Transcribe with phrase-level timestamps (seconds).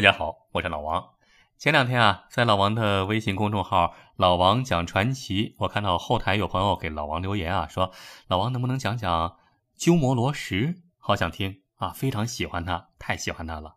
[0.00, 1.10] 大家好，我是老王。
[1.58, 7.92] 前两天啊，在老王的微信公众号“老王讲传奇”，我看到后台有朋友给老王留言啊，说
[8.26, 9.36] 老王能不能讲讲
[9.76, 10.80] 鸠摩罗什？
[10.96, 13.76] 好想听啊，非常喜欢他，太喜欢他了。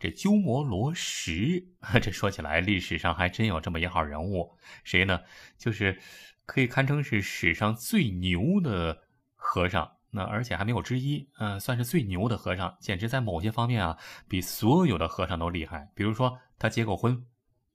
[0.00, 1.66] 这鸠摩罗什，
[2.00, 5.20] 这说起来历史上还真有这么一号人物，谁呢？
[5.58, 6.00] 就是
[6.46, 9.02] 可以堪称是史上最牛的
[9.34, 9.93] 和尚。
[10.14, 15.90] 那而且还没有之一，嗯，算是最牛的和尚，简直在某些方面啊，比所有的和尚都厉害。
[15.92, 17.26] 比如说，他结过婚，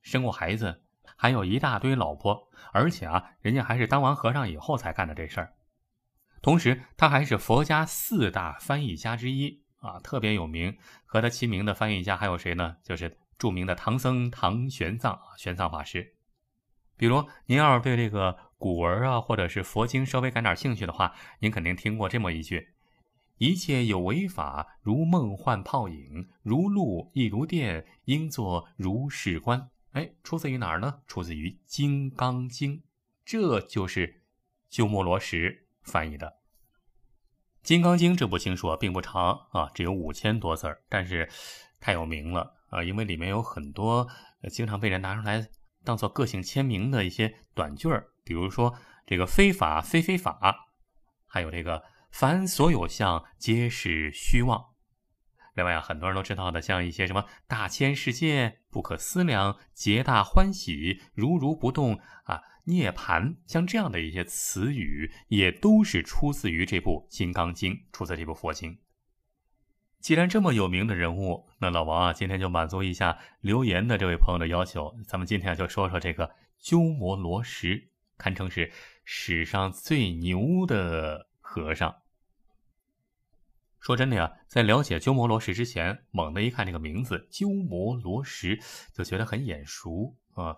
[0.01, 0.81] 生过孩子，
[1.17, 5.53] 还有一大堆老婆，而且啊，人家还是当完和尚以后才干的这事儿。
[6.41, 10.77] 同时，他还是佛家四大翻译家之一啊，特别有名。
[11.05, 12.77] 和他齐名的翻译家还有谁呢？
[12.83, 16.15] 就是著名的唐僧唐玄奘玄奘法师。
[16.99, 22.73] 比如，您要是对这个古文啊，或者是佛经稍微感点兴趣的话，您肯定听过这么一句
[23.39, 30.99] ：“一切有为法，如梦幻泡影，如露亦如电，应作如是观。”哎，出自于哪儿呢？
[31.07, 32.79] 出自于《金刚经》，
[33.23, 34.23] 这就是
[34.69, 36.27] 鸠摩罗什翻译的
[37.63, 41.29] 《金刚经》这部经书啊，并不长啊，只有五千多字儿，但是
[41.79, 44.05] 太有名了啊，因为里面有很多
[44.49, 45.47] 经常被人拿出来。
[45.83, 50.67] 当做个性签名的一些短句儿，比如说这个“非法非非法”，
[51.25, 54.65] 还有这个“凡所有相，皆是虚妄”。
[55.55, 68.77] 另外啊，很多人都知道的，像一些什么“大千世界不可思量，皆大欢喜，如如不动”啊，“涅盘”像这样的一些词语，也都是出自于这部《金刚经》，出自这部佛经。
[69.99, 74.95] 既然这么有名的人物，那老王啊，今天就满足一下留言的这位朋友的要求。
[75.05, 78.71] 咱们今天就说说这个鸠摩罗什，堪称是
[79.03, 81.93] 史上最牛的和尚。
[83.81, 88.57] 说真的呀，在了解鸠摩罗什之前，猛地一看这个名字“鸠摩罗什”，
[88.93, 90.55] 就觉得很眼熟啊，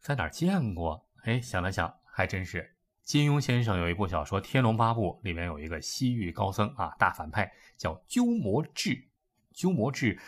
[0.00, 1.06] 在哪儿见过？
[1.24, 2.71] 哎，想了想，还真是。
[3.04, 9.08] 金庸先生有一部小说《天龙八部》，里面有一个西域高僧啊，大反派叫鸠摩智。
[9.52, 10.18] 鸠摩智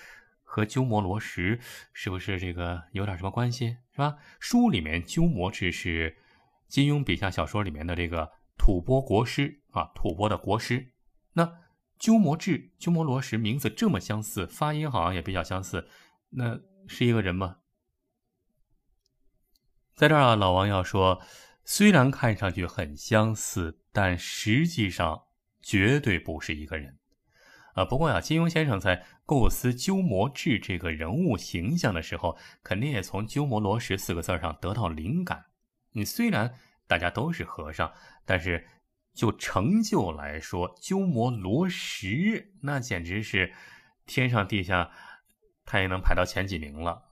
[0.43, 1.59] 和鸠摩罗什
[1.93, 3.77] 是不是这个有点什么关系？
[3.93, 4.17] 是吧？
[4.41, 6.17] 书里面鸠摩智是
[6.69, 10.93] 金庸笔下小说里面的这个吐蕃国师啊，吐蕃的国师。
[11.33, 11.61] 那
[11.99, 15.89] 鸠摩智、鸠摩罗什名字这么相似，发音好像也比较相似，
[16.31, 17.59] 那是一个人吗？
[19.95, 21.23] 在这儿啊，老王要说。
[21.65, 25.23] 虽然看上去很相似，但实际上
[25.63, 26.99] 绝对不是一个人。
[27.75, 35.47] 啊，不过呀，金庸先生在构思鸠摩智这个人物形象的时候，肯定也从“鸠摩罗什”四个字上得到灵感。
[35.93, 36.55] 你虽然
[36.87, 37.93] 大家都是和尚，
[38.25, 38.69] 但是
[39.13, 43.53] 就成就来说，鸠摩罗什那简直是
[44.07, 44.93] 天上地下，
[45.65, 47.11] 他也能排到前几名了。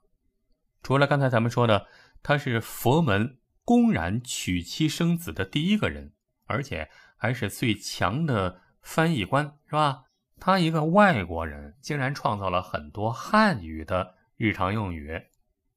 [0.83, 1.89] 除了刚才咱们说的，
[2.23, 3.39] 他是佛门。
[3.65, 6.13] 公然娶妻生子的第一个人，
[6.47, 10.05] 而且还是最强的翻译官，是吧？
[10.41, 15.29] 他一个外国人，竟然创造了很多汉语的日常用语，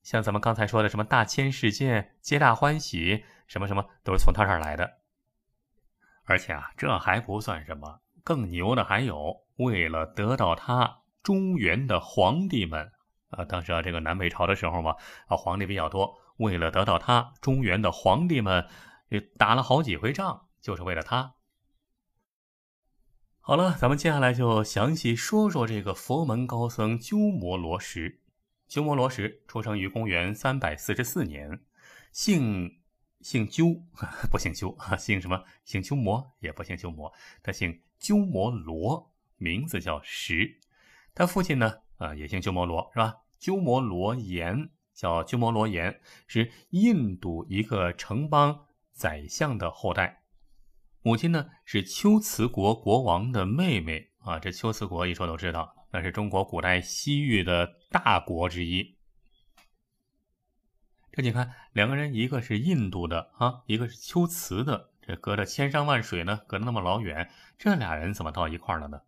[0.02, 5.00] 像咱们刚才说的什么“大千世界皆大欢喜”什么什么，都是从他这儿来的。
[6.24, 12.92] 而且啊，这还不算什么，更牛的还有，为了得到他，中原的皇帝们
[13.30, 14.96] 啊，当时啊，这个南北朝的时候嘛，
[15.28, 16.18] 啊，皇帝比较多。
[16.38, 18.68] 为了得到他，中原的皇帝们
[19.10, 21.36] 也打了好几回仗，就是为了他。
[23.40, 28.20] 好了，咱们接下来就详细说说这个佛门高僧鸠摩罗什。
[28.68, 31.64] 鸠摩罗什出生于公元三百四十四年，
[32.12, 32.80] 姓
[33.22, 33.84] 姓鸠，
[34.32, 35.44] 不姓鸠， 姓什么？
[35.64, 37.14] 姓鸠摩也不姓鸠摩，
[37.44, 40.60] 他姓鸠摩罗，名字叫石。
[41.14, 43.16] 他父亲呢，啊，也姓鸠摩罗，是吧？
[43.38, 44.72] 鸠摩罗言。
[44.96, 50.24] 叫鸠摩罗言，是印度一个城邦宰相的后代。
[51.02, 54.40] 母亲呢是龟兹国国王的妹妹啊。
[54.40, 58.96] 这龟兹国一说都知道，那是中国古代西域的大国之一。
[61.12, 69.02] 这你看，两个人一个是印度的啊，一个是龟兹的，这隔着千山万水呢，隔得那么老远，这俩人怎么到一块儿了呢？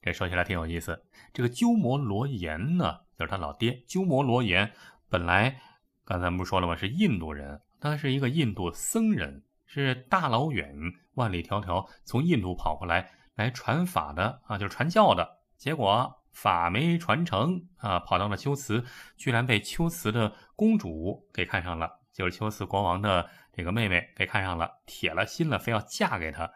[0.00, 1.04] 这说起来挺有意思。
[1.32, 4.72] 这个鸠摩罗言呢，就是他老爹鸠摩罗言。
[5.12, 5.60] 本来，
[6.06, 6.74] 刚才不是说了吗？
[6.74, 10.74] 是印度人，他是一个印度僧人，是大老远
[11.16, 15.28] 万里迢迢从印度跑过来来传法的啊，就是传教的。
[15.58, 18.82] 结果法没传承啊，跑到了龟兹，
[19.18, 26.50] 居然被龟兹的公主给看上了，就是龟兹国王的这个妹妹给看上了，铁了心了，非要嫁给他。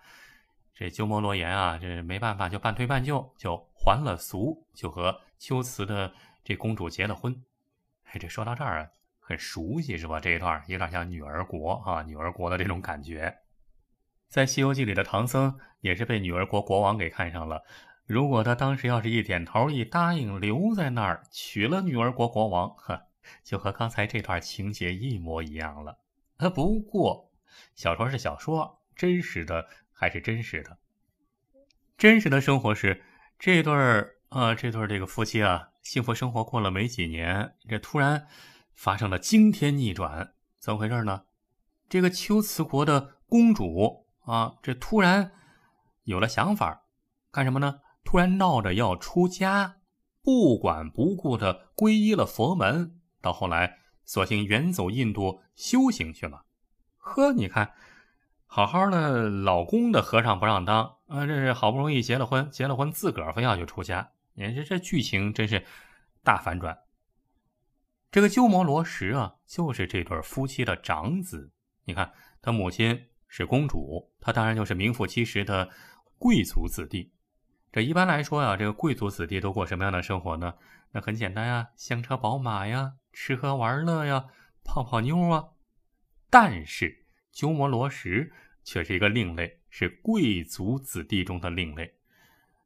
[0.72, 6.10] 这鸠摩罗言啊，这没办法，就半推半就，就还了俗，就和龟兹的。
[6.42, 7.44] 这公主结了婚。
[8.10, 8.88] 哎，这说到这儿啊
[9.18, 10.20] 很熟悉是吧？
[10.20, 13.36] 这一段有点像女儿国啊，女儿国的这种感觉。
[14.28, 17.62] 在《西游记》里的唐僧也是被女儿国国王给看上了。
[18.06, 23.08] 如果他当时要是一点头一答应留在那儿娶了女儿国国王，呵，
[23.42, 25.98] 就和刚才这段情节一模一样了。
[26.36, 27.32] 啊，不过
[27.74, 30.78] 小说是小说，真实的还是真实的。
[31.98, 33.02] 真实的生活是
[33.38, 38.26] 这对儿啊，这对儿这个夫妻啊，幸福生活过了没几年，这突然
[38.74, 41.22] 发生了惊天逆转，怎么回事呢？
[41.88, 44.04] 这个秋瓷国的公主。
[44.24, 45.30] 啊，这突然
[46.02, 46.82] 有了想法，
[47.30, 47.78] 干什么呢？
[48.02, 49.76] 突然闹着要出家，
[50.24, 56.46] 不管不顾的皈依了佛门，到后来索性远走印度修行去了。
[56.96, 57.74] 呵，你看，
[58.46, 65.64] 好好的老公的和尚不让当啊，这是好不容易结了婚，结了婚自个儿非要去出家，你这这剧情真是
[66.22, 66.78] 大反转。
[68.10, 71.52] 这个鸠摩罗什啊，就是这对夫妻的长子。
[71.84, 73.08] 你看他母亲。
[73.28, 75.68] 是公主，他当然就是名副其实的
[76.16, 77.12] 贵族子弟。
[77.72, 80.54] 这一般来说啊，这个贵族子弟都过什么样的生活呢？
[80.92, 84.26] 那很简单呀，香车宝马呀，吃喝玩乐呀，
[84.62, 85.44] 泡泡妞啊。
[86.30, 88.30] 但是鸠摩罗什
[88.62, 91.96] 却是一个另类，是贵族子弟中的另类。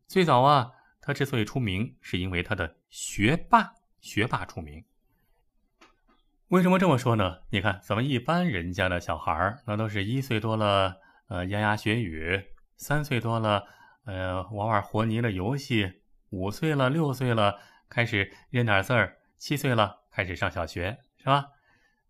[0.06, 0.70] 最早啊，
[1.00, 4.84] 他之所以出名，是因为他的学霸，学霸出名。
[6.48, 7.42] 为什么这么说呢？
[7.50, 10.96] 你看，咱们一般人家的小孩儿，那都是一岁多了，
[11.28, 12.40] 呃，牙牙学语；
[12.76, 13.66] 三岁多了，
[14.04, 21.46] 呃，玩玩和泥的游戏；五岁了，六岁了，开始认点字儿；七岁了，开始上小学，是吧？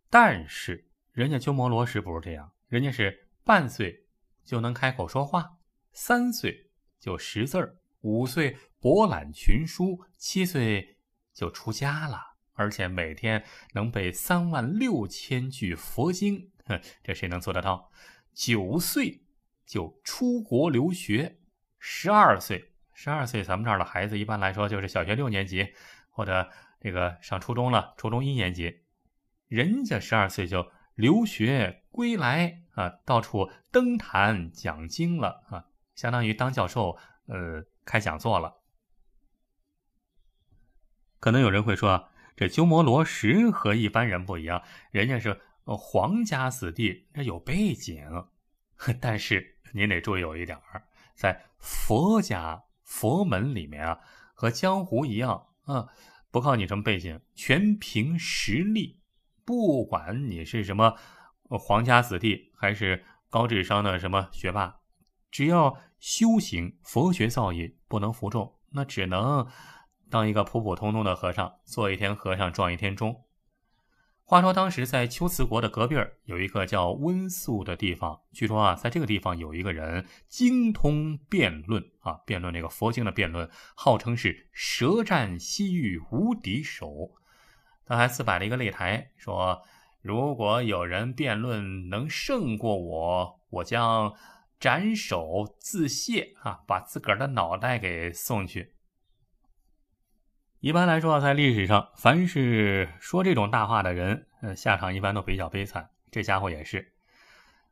[0.09, 4.07] 但是人家鸠摩罗什不是这样，人家是半岁
[4.43, 5.59] 就能开口说话，
[5.93, 10.99] 三岁就识字儿，五岁博览群书，七岁
[11.32, 12.19] 就出家了。
[12.52, 13.43] 而且每天
[13.73, 16.50] 能背三万六千句佛经，
[17.02, 17.91] 这谁能做得到？
[18.35, 19.23] 九岁
[19.64, 21.38] 就出国留学，
[21.79, 25.73] 十二岁，十二岁，咱们这儿的孩子一般来说就是小学六年级，
[26.11, 26.50] 或者
[26.81, 28.82] 这个上初中了，初中一年级。
[29.49, 35.64] 人家十二岁就留学归来啊，到处登坛讲经了啊，
[35.94, 38.63] 相当于当教授，呃，开讲座了。
[41.19, 42.09] 可能有人会说。
[42.37, 48.03] 这鸠摩罗什和一般人不一样，人家是皇家子弟，这有背景。
[48.99, 54.01] 但是您得注意有一点儿，在佛家佛门里面啊，
[54.33, 55.89] 和江湖一样啊，
[56.31, 59.03] 不靠你什么背景，全凭实力。
[59.45, 60.97] 不管你是什么
[61.51, 64.81] 皇家子弟，还是高智商的什么学霸，
[65.31, 69.47] 只要修行佛学造诣不能服众，那只能。
[70.09, 73.25] 当一个普普通通的和尚，做一天和尚撞一天钟。
[74.25, 87.13] 话说当时在龟兹国的隔壁有一个叫温宿的地方，据说啊，在这个地方有一个人精通辩论啊，辩论这个佛经的辩论，号称是舌战西域无敌手。
[87.87, 89.63] 他还自摆了一个擂台，说
[90.01, 94.15] 如果有人辩论能胜过我，我将
[94.61, 98.75] 斩首自谢啊，把自个儿的脑袋给送去。
[100.58, 105.89] 一般来说，在历史上，凡是说这种大话的人，呃，下场一般都比较悲惨。
[106.11, 106.93] 这家伙也是，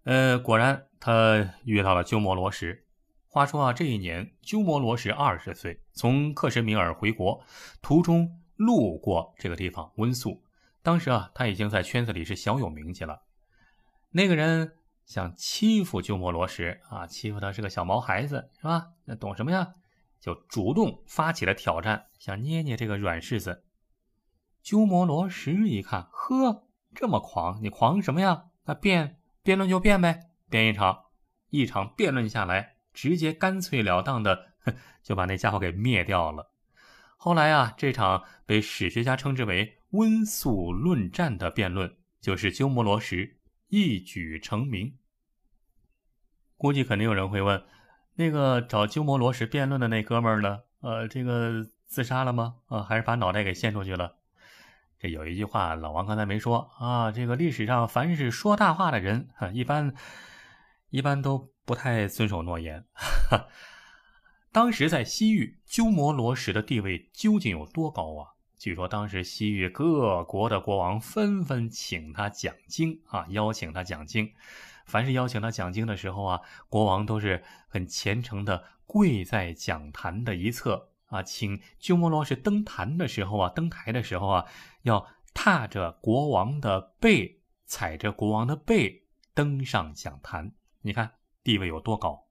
[0.05, 2.83] 呃，果然他遇到了鸠摩罗什。
[3.27, 7.45] 话说啊，这一年鸠摩罗什二十岁，从克什米尔回国，
[7.83, 10.43] 途中路过这个地方温宿。
[10.83, 13.21] 当时啊，他已经在圈子里是小有名气了。
[14.11, 14.73] 那个人
[15.09, 18.89] 想欺负鸠摩罗什啊，欺负他是个小毛孩子，是吧？
[19.07, 19.73] 那懂什么呀？
[20.21, 23.65] 就主动发起了挑战，想捏捏这个软柿子。
[24.63, 28.45] 鸠摩罗什一看，呵，这么狂，你狂什么呀？
[28.67, 31.05] 那辩辩论就辩呗，辩一场，
[31.49, 34.49] 一场辩论下来，直接干脆了当的
[35.03, 36.51] 就把那家伙给灭掉了。
[37.17, 43.38] 后来啊，这场被史学家称之为“温宿论战”的辩论，就是鸠摩罗什
[43.69, 44.97] 一举成名。
[46.57, 47.63] 估计肯定有人会问。
[48.15, 50.63] 那个找鸠摩罗什辩论的那哥们儿呢？
[50.81, 52.57] 呃，这个自杀了吗？
[52.67, 54.17] 啊，还是把脑袋给献出去了？
[54.99, 57.13] 这有一句话，老王刚才没说啊。
[57.13, 59.95] 这个历史上凡是说大话的人，哈，一般
[60.91, 62.85] 一般都不太遵守诺言。
[64.51, 68.35] 当时在西域，鸠摩罗什的地位究竟有多高啊？
[68.59, 74.33] 据说当时西域各国的国王纷纷请他讲经啊，邀请他讲经。
[74.85, 84.47] 凡是邀请他讲经的时候啊，国王都是很虔诚的跪在讲坛的一侧啊，请鸠摩罗什登坛的时候啊，登台的时候啊，
[84.83, 90.51] 要踏着国王的背，踩着国王的背登上讲坛。
[90.81, 91.13] 你看
[91.45, 92.27] 地位有多高？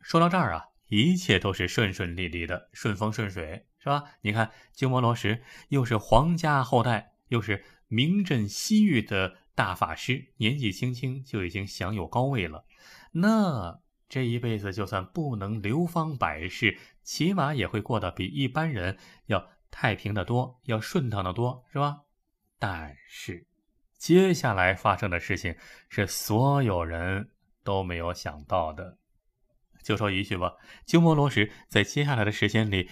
[0.00, 4.04] 说到这儿啊，一切都是顺顺利利的，顺风顺水，是吧？
[4.22, 12.64] 你看鸠摩罗什又是皇家后代，又是名震西域的大法师，年纪轻轻就已经享有高位了，
[13.12, 13.80] 那。
[14.10, 22.04] 这一辈子就算不能流芳百世，起码也会过得比一般人要太平的多，要顺当的多，是吧？
[22.58, 23.46] 但是，
[23.98, 25.54] 接下来发生的事情
[25.90, 27.28] 是所有人
[27.62, 28.96] 都没有想到的。
[29.82, 30.54] 就说一句吧，
[30.86, 32.88] 鸠摩罗什在接下来的时间里，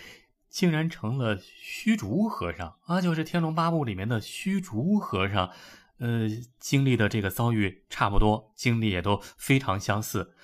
[0.49, 5.51] 竟然成了虚竹和尚啊，就是《天龙八部》里面的虚竹和尚。
[5.99, 6.29] 呃，
[6.59, 10.35] 经历的这个遭遇差不多，经历也都非常相似。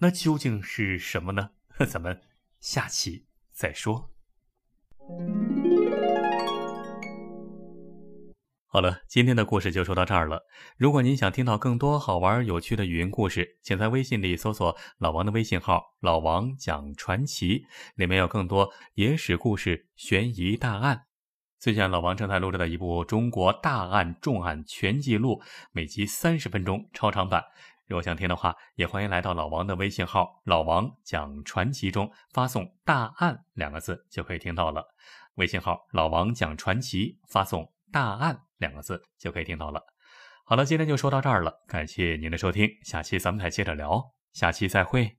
[0.00, 1.52] 那究竟是什么呢？
[1.88, 2.20] 咱们
[2.60, 4.10] 下期再说。
[8.70, 10.44] 好了，今天的故事就说到这儿了。
[10.76, 17.64] 如果您想听到更多好玩有趣的语音故事，请在微信里搜索老王的微信号“老王讲传奇”，
[17.96, 21.06] 里面有更多野史故事、悬疑大案。
[21.58, 25.40] 最近老王正在录制的一部《中国大案重案全记录》，
[25.72, 27.42] 每集三十分钟超长版。
[27.86, 34.84] 如果想听的话，也欢迎来到老王的微信号“老王讲传奇”中发送“大案”两个字，就可以听到了。
[35.36, 39.82] 微信号“老王讲传奇”发送“大案”两个字，就可以听到了。
[40.44, 45.17] 好了，今天就说到这儿了，感谢您的收听，下期咱们再接着聊，下期再会。